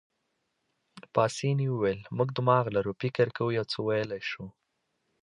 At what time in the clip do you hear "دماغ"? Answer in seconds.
2.37-2.65